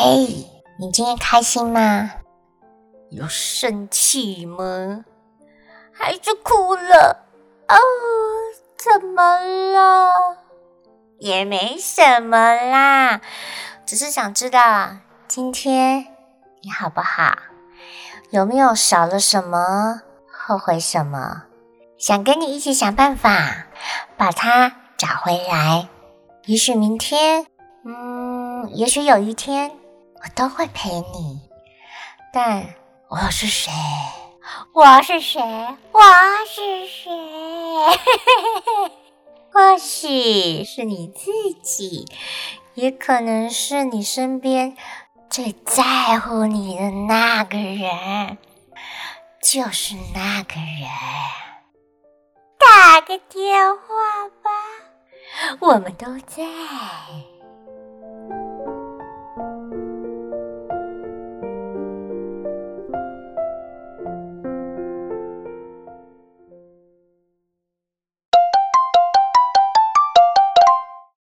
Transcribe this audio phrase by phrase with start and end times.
[0.00, 0.48] 嘿，
[0.78, 2.12] 你今天开心吗？
[3.10, 5.04] 有生气吗？
[5.92, 7.26] 还是哭了？
[7.66, 7.74] 哦，
[8.76, 10.12] 怎么了？
[11.18, 13.20] 也没什么啦，
[13.84, 14.90] 只是想知道
[15.26, 16.06] 今天
[16.62, 17.36] 你好不好？
[18.30, 20.02] 有没有少了什么？
[20.30, 21.42] 后悔什么？
[21.98, 23.66] 想跟你一起想办法
[24.16, 25.88] 把它找回来。
[26.44, 27.46] 也许明天，
[27.84, 29.72] 嗯，也许有一天。
[30.22, 31.40] 我都会陪你，
[32.32, 32.74] 但
[33.08, 33.70] 我是谁？
[34.72, 35.40] 我是谁？
[35.92, 36.00] 我
[36.46, 37.10] 是谁？
[39.52, 41.30] 或许是你自
[41.62, 42.06] 己，
[42.74, 44.76] 也可能是你身边
[45.30, 48.38] 最在乎你的那个人，
[49.42, 50.88] 就是那个人。
[52.58, 53.82] 打个电话
[54.42, 54.50] 吧，
[55.60, 56.42] 我们都在。